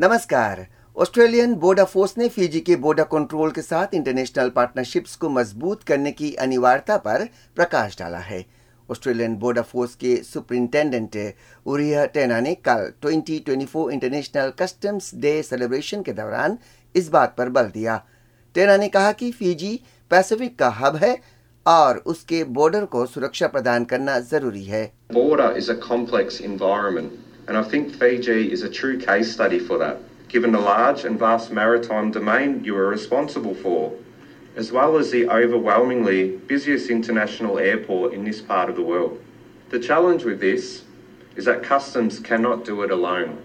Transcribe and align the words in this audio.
नमस्कार। 0.00 0.66
Australian 0.96 1.54
border 1.54 1.84
force 1.84 2.12
ने 2.18 2.28
Fiji 2.28 2.58
के 2.60 2.74
बोर्डर 2.76 3.02
कंट्रोल 3.02 3.50
के 3.50 3.62
साथ 3.62 3.94
इंटरनेशनल 3.94 4.48
पार्टनरशिप्स 4.48 5.14
को 5.16 5.28
मज़बूत 5.28 5.82
करने 5.82 6.10
की 6.12 6.32
अनिवार्यता 6.34 6.96
पर 6.96 7.24
प्रकाश 7.56 7.98
डाला 7.98 8.18
है। 8.18 8.44
ऑस्ट्रेलियन 8.88 9.34
बोर्डर 9.36 9.62
फोर्स 9.62 9.94
के 9.94 10.14
सुपरिंटेंडेंट 10.16 11.16
उरिया 11.66 12.04
टेना 12.06 12.38
ने 12.40 12.54
कल 12.68 12.92
2024 13.02 13.90
इंटरनेशनल 13.90 14.52
कस्टम्स 14.58 15.14
डे 15.14 15.42
सेलिब्रेशन 15.42 16.02
के 16.02 16.12
दौरान 16.12 16.56
इस 16.94 17.08
बात 17.08 17.34
पर 17.38 17.48
बल 17.48 17.70
दिया। 17.70 18.00
टेना 18.54 18.76
ने 18.76 18.88
कहा 18.88 19.12
कि 19.12 19.30
फिजी 19.32 19.80
पैसिफिक 20.10 20.58
का 20.58 20.68
हब 20.78 20.96
है 20.96 21.16
और 21.66 21.98
उसके 22.06 22.44
बॉर्डर 22.44 22.84
को 22.84 23.04
सुरक्षा 23.06 23.46
प्रदान 23.46 23.84
करना 23.84 24.18
ज़रूरी 24.20 24.64
है। 24.64 24.84
and 27.47 27.57
I 27.57 27.63
think 27.63 27.93
Fiji 27.93 28.51
is 28.51 28.63
a 28.63 28.69
true 28.69 28.97
case 28.97 29.31
study 29.31 29.59
for 29.59 29.77
that, 29.77 29.97
given 30.29 30.51
the 30.51 30.59
large 30.59 31.03
and 31.03 31.19
vast 31.19 31.51
maritime 31.51 32.11
domain 32.11 32.63
you 32.63 32.75
are 32.77 32.87
responsible 32.87 33.53
for, 33.53 33.91
as 34.55 34.71
well 34.71 34.97
as 34.97 35.11
the 35.11 35.27
overwhelmingly 35.29 36.37
busiest 36.47 36.89
international 36.89 37.59
airport 37.59 38.13
in 38.13 38.23
this 38.23 38.41
part 38.41 38.69
of 38.69 38.75
the 38.75 38.81
world. 38.81 39.19
The 39.71 39.79
challenge 39.79 40.23
with 40.23 40.39
this 40.39 40.83
is 41.35 41.45
that 41.45 41.63
customs 41.63 42.19
cannot 42.19 42.63
do 42.63 42.83
it 42.83 42.91
alone. 42.91 43.37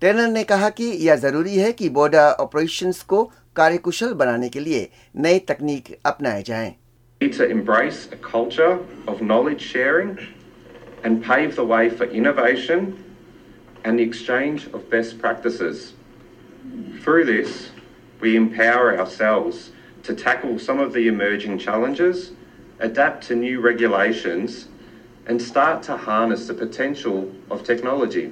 Tanner 0.00 0.28
ने 0.28 0.42
कहा 0.44 0.68
कि 0.76 0.84
यह 1.06 1.16
जरूरी 1.16 1.56
है 1.56 1.72
कि 1.72 1.88
border 1.88 2.36
operations 2.40 3.02
को 3.08 3.22
कार्यकुशल 3.56 4.12
बनाने 4.22 4.48
के 4.48 4.60
लिए 4.60 4.88
नई 5.16 5.38
तकनीक 5.48 5.96
अपनाए 6.06 6.42
जाएं। 6.42 6.74
We 7.20 7.28
need 7.28 7.36
to 7.38 7.48
embrace 7.48 8.00
a 8.12 8.16
culture 8.16 8.78
of 9.08 9.22
knowledge 9.22 9.62
sharing 9.62 10.18
and 11.02 11.24
pave 11.24 11.56
the 11.56 11.64
way 11.64 11.88
for 11.88 12.04
innovation 12.20 12.92
and 13.84 13.98
the 13.98 14.02
exchange 14.02 14.66
of 14.72 14.90
best 14.90 15.18
practices. 15.18 15.92
Through 17.02 17.24
this, 17.24 17.70
we 18.20 18.36
empower 18.36 18.98
ourselves 18.98 19.70
to 20.02 20.14
tackle 20.14 20.58
some 20.58 20.80
of 20.80 20.92
the 20.92 21.06
emerging 21.08 21.58
challenges, 21.58 22.32
adapt 22.80 23.26
to 23.28 23.36
new 23.36 23.60
regulations, 23.60 24.68
and 25.26 25.40
start 25.40 25.82
to 25.84 25.96
harness 25.96 26.46
the 26.46 26.54
potential 26.54 27.32
of 27.50 27.64
technology. 27.64 28.30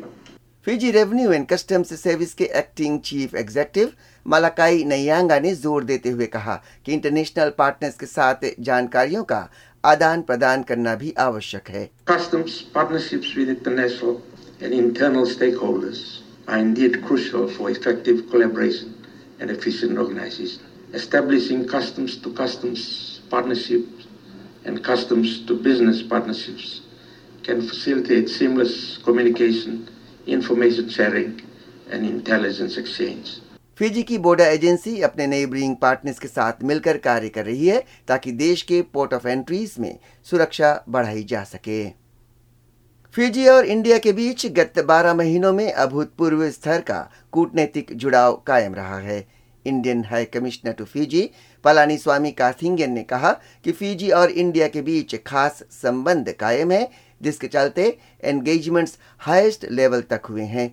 Fiji 0.67 0.91
revenue 0.91 1.33
and 1.33 1.47
customs 1.47 1.93
service 2.03 2.33
के 2.35 2.45
acting 2.59 2.99
chief 3.07 3.35
executive 3.37 3.91
Malakai 4.27 4.85
Naiyaga 4.93 5.39
ने 5.41 5.55
जोर 5.55 5.85
देते 5.85 6.11
हुए 6.11 6.27
कहा 6.37 6.55
कि 6.87 6.93
international 6.93 7.51
partners 7.59 7.97
के 8.01 8.07
साथ 8.07 8.47
जानकारियों 8.69 9.25
का 9.33 9.49
आदान 9.85 10.23
प्रदान 10.31 10.63
करना 10.71 10.95
भी 11.03 11.13
आवश्यक 11.27 11.69
है 11.71 11.89
Customs 12.13 12.57
partnerships 12.77 13.35
with 13.41 13.53
international 13.57 14.17
and 14.61 14.73
internal 14.73 15.27
stakeholders 15.27 16.21
are 16.49 16.59
indeed 16.59 17.03
crucial 17.05 17.49
for 17.49 17.71
effective 17.71 18.31
collaboration 18.31 18.95
and 19.41 19.51
efficient 19.51 19.99
organization. 19.99 20.63
Establishing 20.93 21.67
customs 21.67 22.17
to 22.19 22.33
customs 22.33 23.21
partnerships 23.31 24.07
and 24.65 24.83
customs 24.83 25.45
to 25.47 25.57
business 25.57 26.03
partnerships 26.03 26.83
can 27.43 27.61
facilitate 27.69 28.29
seamless 28.29 28.99
communication, 28.99 29.89
information 30.27 30.89
sharing, 30.89 31.43
and 31.91 32.07
intelligence 32.07 32.77
exchange. 32.77 33.41
Fiji 33.79 34.03
की 34.09 34.17
border 34.25 34.45
agency 34.45 35.01
अपने 35.03 35.27
neighbouring 35.27 35.75
partners 35.77 36.19
के 36.19 36.29
साथ 36.29 36.63
मिलकर 36.65 36.99
कार्य 37.07 37.29
कर 37.29 37.45
रही 37.45 37.67
है 37.67 37.83
ताकि 38.09 38.33
देश 38.33 38.63
के 38.63 38.81
पोर्ट 38.95 39.15
ऑफ 39.15 39.27
एंट्रीज 39.27 39.75
में 39.81 39.99
सुरक्षा 40.31 40.73
बढ़ाई 40.89 41.25
जा 41.33 41.43
सके 41.45 41.83
फिजी 43.16 43.46
और 43.48 43.66
इंडिया 43.66 43.98
के 43.98 44.12
बीच 44.14 44.46
गत 44.48 44.80
12 44.80 45.14
महीनों 45.14 45.52
में 45.54 45.72
अभूतपूर्व 45.74 46.50
स्तर 46.50 46.82
का 46.82 47.00
कूटनीतिक 47.32 47.94
जुड़ाव 47.94 48.36
कायम 48.48 48.76
रहा 48.76 48.98
है। 49.00 49.18
Indian 49.66 50.04
high 50.06 50.26
commissioner 50.26 50.72
to 50.72 50.86
Fiji 50.86 51.30
Palani 51.66 51.98
Swamy 51.98 52.32
Karthigan 52.32 52.92
ने 52.92 53.04
कहा 53.04 53.32
कि 53.64 53.72
फिजी 53.72 54.10
और 54.10 54.32
इंडिया 54.32 54.68
के 54.68 54.82
बीच 54.82 55.16
खास 55.28 55.64
संबंध 55.72 56.32
कायम 56.32 56.72
है, 56.72 56.90
जिसके 57.22 57.48
चलते 57.48 57.98
एंगेजमेंट्स 58.24 58.98
हाईएस्ट 59.20 59.66
लेवल 59.72 60.02
तक 60.02 60.26
हुए 60.30 60.44
हैं। 60.44 60.70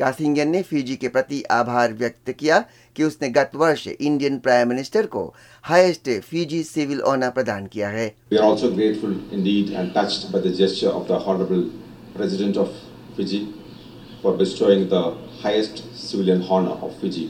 काथिंगन 0.00 0.48
ने 0.48 0.62
फिजी 0.62 0.96
के 0.96 1.08
प्रति 1.14 1.42
आभार 1.52 1.92
व्यक्त 2.02 2.30
किया 2.38 2.58
कि 2.96 3.04
उसने 3.04 3.28
गत 3.30 3.50
वर्ष 3.62 3.86
इंडियन 3.88 4.38
प्राइम 4.46 4.68
मिनिस्टर 4.68 5.06
को 5.14 5.24
हाईएस्ट 5.70 6.10
फिजी 6.28 6.62
सिविल 6.64 7.00
ऑनर 7.12 7.30
प्रदान 7.38 7.66
किया 7.74 7.88
है 7.96 8.06
We 8.32 8.38
are 8.38 8.46
also 8.50 8.70
grateful 8.76 9.16
indeed 9.38 9.74
and 9.80 9.92
touched 9.98 10.30
by 10.32 10.40
the 10.46 10.54
gesture 10.62 10.94
of 11.00 11.06
the 11.10 11.18
Honorable 11.26 11.66
President 12.14 12.56
of 12.56 12.72
Fiji 13.16 13.42
for 14.22 14.32
bestowing 14.36 14.88
the 14.88 15.02
highest 15.42 15.84
civilian 16.06 16.42
honor 16.48 16.76
of 16.88 16.96
Fiji 17.00 17.28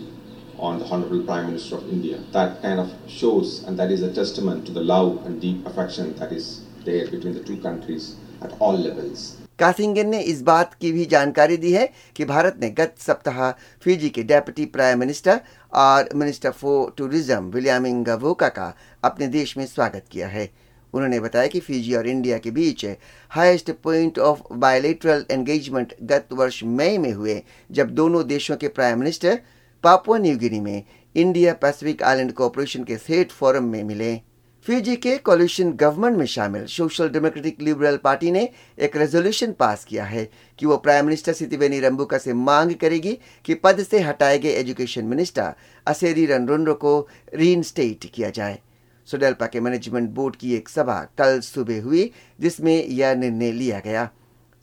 on 0.59 0.79
the 0.79 0.87
Honorable 0.87 1.23
Prime 1.23 1.47
Minister 1.47 1.77
of 1.77 1.89
India. 1.89 2.19
That 2.33 2.63
kind 2.63 2.81
of 2.81 2.95
shows 3.09 3.65
and 3.67 3.79
that 3.79 3.91
is 3.91 4.03
a 4.03 4.13
testament 4.13 4.67
to 4.67 4.73
the 4.73 4.89
love 4.95 5.27
and 5.27 5.41
deep 5.41 5.67
affection 5.67 6.15
that 6.17 6.33
is 6.33 6.61
there 6.85 7.07
between 7.11 7.35
the 7.35 7.47
two 7.53 7.61
countries 7.69 8.17
at 8.43 8.55
all 8.61 8.77
levels. 8.77 9.40
काथिंगन 9.61 10.09
ने 10.09 10.21
इस 10.23 10.41
बात 10.43 10.75
की 10.75 10.91
भी 10.93 11.05
जानकारी 11.07 11.57
दी 11.57 11.73
है 11.73 11.89
कि 12.17 12.25
भारत 12.25 12.59
ने 12.61 12.69
गत 12.71 12.95
सप्ताह 12.99 13.51
फिजी 13.83 14.09
के 14.09 14.23
डेप्यूटी 14.23 14.65
प्राइम 14.67 14.99
मिनिस्टर 14.99 15.41
और 15.73 16.09
minister 16.15 16.51
for 16.53 16.93
tourism 16.99 17.51
Viliame 17.51 18.05
Gavoka 18.05 18.49
का 18.49 18.73
अपने 19.03 19.27
देश 19.29 19.57
में 19.57 19.65
स्वागत 19.67 20.05
किया 20.11 20.29
है। 20.29 20.49
उन्होंने 20.95 21.19
बताया 21.21 21.47
कि 21.47 21.61
फिजी 21.61 21.95
और 21.95 22.09
इंडिया 22.09 22.39
के 22.39 22.51
बीच 22.51 22.85
highest 23.31 23.71
point 23.83 24.19
of 24.21 24.41
bilateral 24.55 25.25
engagement 25.31 25.95
गत 26.03 26.33
वर्ष 26.33 26.63
मई 26.65 26.97
में 26.99 27.13
हुए, 27.13 27.43
जब 27.71 27.91
दोनों 27.91 28.27
देशों 28.27 28.57
के 28.57 28.69
prime 28.71 28.99
minister 28.99 29.39
Papua 29.85 30.19
New 30.19 30.37
Guinea 30.39 30.61
में 30.61 30.83
इंडिया 31.15 31.53
पैसिफिक 31.61 32.03
आइलैंड 32.03 32.33
कोऑपरेशन 32.33 32.85
के 32.85 32.97
सेट 32.99 33.31
फोरम 33.33 33.65
में 33.67 33.83
मिले। 33.85 34.15
फिजी 34.67 34.95
के 34.97 35.17
कॉल्यूशन 35.17 35.71
गवर्नमेंट 35.73 36.17
में 36.19 36.27
शामिल। 36.27 36.65
सोशल 36.67 37.09
डेमोक्रेटिक 37.09 37.61
लिबरल 37.63 37.97
पार्टी 37.97 38.31
ने 38.31 38.49
एक 38.79 38.97
रेजोल्यूशन 38.97 39.53
पास 39.53 39.85
किया 39.85 40.05
है 40.05 40.29
कि 40.59 40.67
वो 40.67 40.77
प्राइम 40.77 41.05
मिनिस्टर 41.05 41.33
सितिवेनी 41.33 41.79
रंबुका 41.81 42.19
से 42.19 42.33
मांग 42.33 42.75
करेगी 42.75 43.13
कि 43.45 43.55
पद 43.55 43.83
से 43.83 44.01
हटाए 44.01 44.39
गए 44.39 44.51
एजुकेशन 44.51 45.05
मिनिस्टर 45.05 45.55
असेरी 45.87 46.27
रनरोंडो 46.27 46.75
को 46.75 47.09
रीइंस्टेट 47.35 48.05
किया 48.15 48.31
जाए। 48.31 48.59
सोडेल्पा 49.09 49.47
के 49.47 49.61
मैनेजमेंट 49.61 50.11
बोर्ड 50.11 50.37
की 50.37 50.55
एक 50.55 50.69
सभा 50.69 50.99
कल 51.19 51.41
सुबह 51.41 51.83
हुई, 51.83 52.11
जिसमें 52.41 52.87
यह 52.87 53.15
निर्णय 53.15 53.53
लिया 53.53 53.79
गया। 53.79 54.09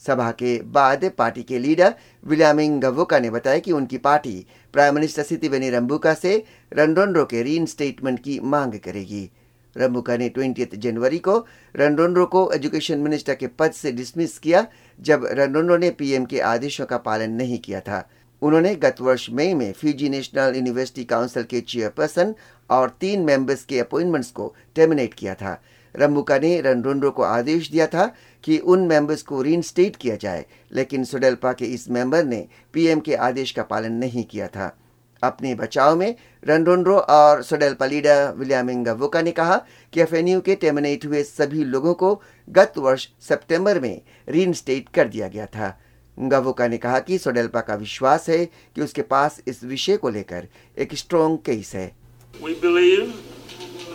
सभा 0.03 0.29
के 0.31 0.57
बाद 0.61 1.09
पार्टी 1.17 1.43
के 1.43 1.59
लीडर 1.59 1.93
विलियमिंग 2.23 2.79
गवोका 2.81 3.19
ने 3.19 3.29
बताया 3.29 3.59
कि 3.59 3.71
उनकी 3.71 3.97
party 3.97 4.45
prime 4.73 4.95
minister 4.95 5.23
Sitiveni 5.23 5.69
Rabuka 5.69 6.13
से 6.13 6.43
रनरोंडो 6.71 7.25
के 7.25 7.43
रीइंस्टेटमेंट 7.43 8.19
की 8.19 8.39
मांग 8.39 8.79
करेगी। 8.79 9.29
रंबुका 9.77 10.17
ने 10.17 10.29
ट्वेंटी 10.29 10.65
जनवरी 10.65 11.19
को 11.19 11.37
रनरोंडो 11.75 12.25
को 12.25 12.51
एजुकेशन 12.51 12.99
मिनिस्टर 12.99 13.35
के 13.35 13.47
पद 13.49 13.71
से 13.71 13.91
डिसमिस 13.91 14.37
किया, 14.39 14.65
जब 14.99 15.27
रनरोंडो 15.31 15.77
ने 15.77 15.89
पीएम 15.89 16.25
के 16.25 16.39
आदेशों 16.39 16.85
का 16.85 16.97
पालन 16.97 17.31
नहीं 17.31 17.59
किया 17.59 17.79
था। 17.79 18.07
उन्होंने 18.41 18.75
गत 18.75 18.95
वर्ष 19.01 19.29
मई 19.29 19.53
में 19.53 19.71
फिजी 19.73 20.09
नेशनल 20.09 20.55
यूनिवर्सिटी 20.55 21.03
काउंसिल 21.03 21.43
के 21.43 21.61
चेयरपर्सन 21.61 22.33
और 22.69 22.89
तीन 22.99 23.21
मेंबर्स 23.21 23.63
के 23.65 23.79
अपॉइंटमेंट्स 23.79 24.31
को 24.31 24.53
टर्मिनेट 24.75 25.13
किया 25.13 25.33
था। 25.33 25.61
रंबुका 25.95 26.37
ने 26.39 26.59
रनरोंडो 26.61 27.09
को 27.11 27.23
आदेश 27.23 27.69
दिया 27.71 27.87
था 27.87 28.05
कि 28.43 28.57
उन 28.57 28.81
मेंबर्स 28.87 29.21
को 29.21 29.41
रीइंस्टेट 29.41 29.95
किया 29.95 30.15
जाए, 30.15 30.45
लेकिन 30.71 31.03
सुडेल्पा 31.03 31.53
के 31.53 31.65
इस 31.65 31.89
मेंबर 31.89 32.25
ने 32.25 32.47
पीएम 32.73 32.99
के 32.99 33.15
आदेश 33.15 33.51
का 33.51 33.63
पालन 33.63 33.93
नहीं 33.93 34.23
किया 34.23 34.47
था। 34.47 34.75
अपने 35.23 35.55
बचाव 35.55 35.95
में। 35.95 36.15
रनरोंड्रो 36.47 36.97
और 36.97 37.41
सोडेल्पा 37.43 37.85
लीडर 37.85 38.33
विलियमिंग 38.37 38.87
वोका 38.87 39.21
ने 39.21 39.31
कहा 39.31 39.57
कि 39.93 40.01
एफएनयू 40.01 40.41
के 40.41 40.55
टर्मिनेट 40.55 41.05
हुए 41.05 41.23
सभी 41.23 41.63
लोगों 41.63 41.93
को 41.93 42.21
गत 42.49 42.73
वर्ष 42.77 43.07
सितंबर 43.21 43.79
में 43.79 44.01
रीइंस्टेट 44.29 44.89
कर 44.89 45.07
दिया 45.07 45.27
गया 45.27 45.45
था। 45.45 45.77
गवोका 46.19 46.67
ने 46.67 46.77
कहा 46.77 46.99
कि 46.99 47.17
सोडेल्पा 47.17 47.61
का 47.61 47.75
विश्वास 47.75 48.29
है 48.29 48.45
कि 48.45 48.81
उसके 48.81 49.01
पास 49.01 49.41
इस 49.47 49.63
विषय 49.63 49.97
को 49.97 50.09
लेकर 50.09 50.47
एक 50.77 50.93
स्ट्रॉन्ग 50.93 51.37
केस 51.37 51.75
है। 51.75 51.95
We 52.43 52.53
believe 52.53 53.13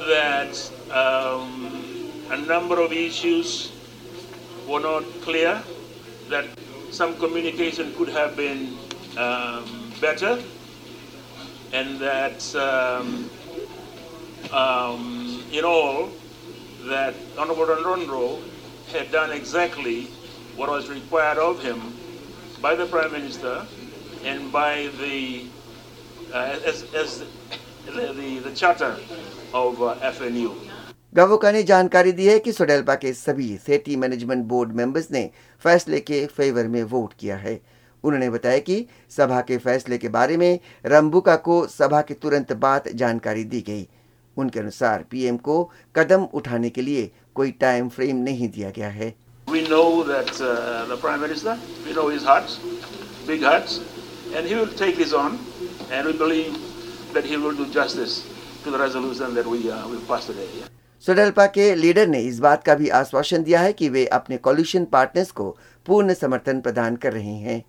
that 0.08 0.60
um, 0.90 1.50
a 2.30 2.36
number 2.36 2.78
of 2.80 2.92
issues 2.92 3.72
were 4.69 4.80
not 4.80 5.04
clear, 5.24 5.60
that 6.30 6.44
some 6.90 7.14
communication 7.16 7.92
could 7.94 8.08
have 8.08 8.36
been 8.36 8.66
um, 9.19 9.64
better, 10.00 10.38
and 11.73 11.99
that 11.99 12.55
um, 12.55 13.29
um, 14.51 15.44
in 15.51 15.65
all, 15.65 16.09
that 16.85 17.15
Honorable 17.38 17.65
Rondro 17.65 18.39
had 18.91 19.11
done 19.11 19.31
exactly 19.31 20.05
what 20.55 20.69
was 20.69 20.89
required 20.89 21.38
of 21.38 21.61
him 21.61 21.81
by 22.61 22.75
the 22.75 22.85
Prime 22.85 23.11
Minister 23.11 23.65
and 24.23 24.51
by 24.51 24.89
the 24.99 25.45
uh, 26.33 26.59
as, 26.65 26.83
as 26.94 27.23
the, 27.85 28.13
the, 28.13 28.39
the 28.39 28.55
charter 28.55 28.95
of 29.53 29.81
uh, 29.81 29.95
FNU. 30.01 30.55
Gavoka 31.15 31.51
ने 31.51 31.61
जानकारी 31.63 32.11
दी 32.11 32.25
है 32.25 32.39
कि 32.45 32.51
सोडेल्पा 32.53 32.95
के 33.01 33.11
सभी 33.13 33.55
सेटी 33.65 33.95
management 33.95 34.44
board 34.45 34.71
members 34.75 35.09
ने 35.11 35.29
फैसले 35.63 35.99
के 35.99 36.25
फेवर 36.35 36.67
में 36.73 36.83
वोट 36.91 37.13
किया 37.19 37.38
है 37.38 37.59
उन्होंने 38.04 38.31
बताया 38.31 38.58
कि 38.58 38.87
सभा 39.16 39.40
के 39.40 39.58
फैसले 39.58 39.99
के 39.99 40.08
बारे 40.08 40.37
में 40.37 40.58
रंबुका 40.87 41.37
को 41.37 41.66
सभा 41.66 42.00
के 42.00 42.14
तुरंत 42.14 42.52
बाद 42.52 42.88
जानकारी 42.94 43.44
दी 43.44 43.60
गई। 43.60 43.88
उनके 44.37 44.60
अनुसार 44.60 45.04
पीएम 45.10 45.37
को 45.37 45.70
कदम 45.96 46.22
उठाने 46.34 46.70
के 46.70 46.82
लिए 46.82 47.10
कोई 47.34 47.50
टाइम 47.50 47.88
फ्रेम 47.88 48.16
नहीं 48.16 48.49
दिया 48.49 48.70
गया 48.70 48.88
है। 48.88 49.14
सोडलपा 61.05 61.46
के 61.46 61.75
लीडर 61.75 62.06
ने 62.06 62.20
इस 62.20 62.38
बात 62.38 62.64
का 62.64 62.75
भी 62.75 62.88
आश्वासन 62.88 63.43
दिया 63.43 63.60
है 63.60 63.72
कि 63.72 63.88
वे 63.88 64.06
अपने 64.06 64.37
कॉल्यूशन 64.37 64.84
पार्टनर्स 64.84 65.31
को 65.31 65.56
पूर्ण 65.87 66.14
समर्थन 66.14 66.60
प्रदान 66.60 66.96
कर 66.96 67.12
रहे 67.12 67.34
हैं। 67.37 67.62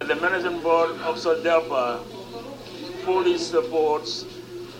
The 0.00 0.14
management 0.14 0.62
board 0.62 0.90
of 1.00 1.16
Sodelpa 1.16 2.04
fully 3.02 3.38
supports 3.38 4.24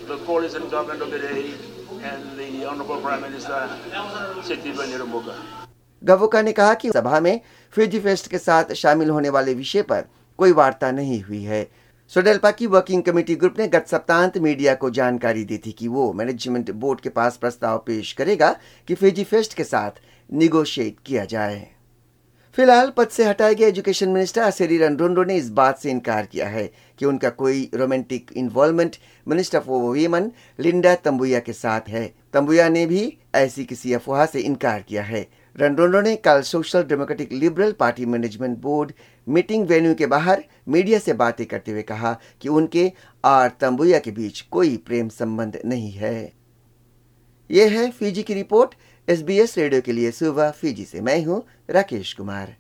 the 0.07 0.19
coalition 0.19 0.69
government 0.69 1.01
of 1.01 1.11
the 1.11 1.19
day 1.19 1.55
and 2.03 2.39
the 2.39 2.67
Honorable 2.67 3.01
Prime 3.01 3.23
Minister, 3.23 3.69
Setiba 4.43 4.87
Nirumbuka. 4.87 5.35
गवोका 6.03 6.43
ने 6.43 6.53
कहा 6.53 6.75
कि 6.75 6.91
सभा 6.91 7.21
में 7.21 7.41
फिजी 7.73 8.01
फेस्ट 8.01 8.29
के 8.31 8.39
साथ 8.39 8.73
शामिल 8.75 9.11
होने 9.11 9.29
वाले 9.29 9.55
विषय 9.55 9.83
पर 9.83 10.05
कोई 10.39 10.53
वार्ता 10.53 10.91
नहीं 10.93 11.23
हुई 11.23 11.43
है 11.43 11.67
सोडेल्पा 12.13 12.51
की 12.51 12.67
वर्किंग 12.67 13.03
कमेटी 13.03 13.35
ग्रुप 13.37 13.59
ने 13.59 13.69
गत 13.69 13.87
सप्तांत 13.91 14.37
मीडिया 14.39 14.75
को 14.75 14.91
जानकारी 14.99 15.45
दी 15.45 15.59
थी 15.67 15.73
कि 15.79 15.89
वो 15.89 16.13
मैनेजमेंट 16.13 16.71
बोर्ड 16.83 17.01
के 17.01 17.09
पास 17.17 17.37
प्रस्ताव 17.37 17.79
पेश 17.87 18.13
करेगा 18.19 18.55
कि 18.89 18.95
फिजी 18.95 19.25
फेस्ट 19.25 19.55
के 19.55 19.65
साथ 19.65 20.01
निगोशिएट 20.31 20.97
किया 21.07 21.25
जाए 21.25 21.76
फ़िलहाल 22.57 22.91
पद 22.97 23.09
से 23.09 23.25
हटाए 23.25 23.55
गए 23.55 23.65
एजुकेशन 23.65 24.09
मिनिस्टर 24.09 24.41
असेरी 24.41 24.77
रनरोंडो 24.79 25.25
ने 25.25 25.35
इस 25.37 25.49
बात 25.51 25.79
से 25.79 25.91
इनकार 25.91 26.27
किया 26.27 26.47
है 26.49 26.65
कि 26.99 27.07
उनका 27.07 27.31
कोई 27.31 27.69
romantic 27.75 28.31
involvement 28.37 28.97
minister 29.27 29.61
for 29.61 29.83
women 29.93 30.31
Lynda 30.59 30.95
Tabuya 30.95 31.39
के 31.39 31.53
साथ 31.53 31.89
है। 31.89 32.07
तंबुया 32.33 32.69
ने 32.69 32.87
भी 32.87 33.03
ऐसी 33.35 33.65
किसी 33.65 33.93
अफवाह 33.93 34.25
से 34.27 34.41
इनकार 34.41 34.83
किया 34.83 35.03
है। 35.03 35.27
रनरोंडो 35.57 36.01
ने 36.01 36.17
कल 36.17 36.41
social 36.43 36.85
democratic 36.85 37.33
liberal 37.33 37.73
party 37.73 38.07
management 38.07 38.59
board 38.59 38.93
meeting 39.27 39.67
venue 39.67 39.95
के 39.95 40.07
बाहर 40.07 40.45
मीडिया 40.69 40.99
से 40.99 41.13
बातें 41.15 41.47
करते 41.47 41.73
हुए 41.73 41.83
कहा 41.83 42.17
कि 42.41 42.49
उनके 42.49 42.91
और 43.25 43.49
तंबुया 43.61 43.99
के 43.99 44.11
बीच 44.13 44.41
कोई 44.41 44.77
प्रेम 44.77 45.09
संबंध 45.11 45.61
नहीं 45.65 45.93
है। 45.93 46.33
यह 47.51 47.79
है 47.79 47.91
फीजी 47.91 48.23
की 48.23 48.35
रिपोर्ट। 48.35 48.75
एसबीएस 49.09 49.57
रेडियो 49.59 49.81
के 49.81 49.93
लिए 49.93 50.11
सुबह 50.11 50.51
फीजी 50.51 50.85
से 50.85 51.01
मैं 51.01 51.25
हूँ 51.25 51.43
राकेश 51.71 52.13
कुमार। 52.13 52.55